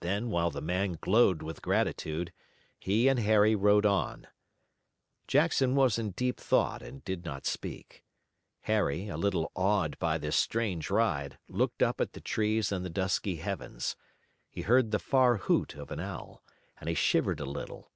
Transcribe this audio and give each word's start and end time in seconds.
Then 0.00 0.30
while 0.30 0.50
the 0.50 0.60
man 0.60 0.98
glowed 1.00 1.40
with 1.40 1.62
gratitude, 1.62 2.32
he 2.80 3.06
and 3.06 3.20
Harry 3.20 3.54
rode 3.54 3.86
on. 3.86 4.26
Jackson 5.28 5.76
was 5.76 6.00
in 6.00 6.10
deep 6.10 6.40
thought 6.40 6.82
and 6.82 7.04
did 7.04 7.24
not 7.24 7.46
speak. 7.46 8.02
Harry, 8.62 9.06
a 9.06 9.16
little 9.16 9.52
awed 9.54 9.96
by 10.00 10.18
this 10.18 10.34
strange 10.34 10.90
ride, 10.90 11.38
looked 11.46 11.80
up 11.80 12.00
at 12.00 12.12
the 12.12 12.20
trees 12.20 12.72
and 12.72 12.84
the 12.84 12.90
dusky 12.90 13.36
heavens. 13.36 13.94
He 14.50 14.62
heard 14.62 14.90
the 14.90 14.98
far 14.98 15.36
hoot 15.36 15.76
of 15.76 15.92
an 15.92 16.00
owl, 16.00 16.42
and 16.78 16.88
he 16.88 16.96
shivered 16.96 17.38
a 17.38 17.44
little. 17.46 17.92